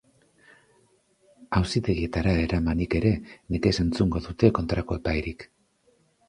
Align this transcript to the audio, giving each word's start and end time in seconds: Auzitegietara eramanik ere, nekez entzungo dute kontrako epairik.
Auzitegietara 1.59 2.33
eramanik 2.45 2.97
ere, 3.01 3.11
nekez 3.57 3.75
entzungo 3.85 4.23
dute 4.31 4.51
kontrako 4.57 4.99
epairik. 5.03 5.47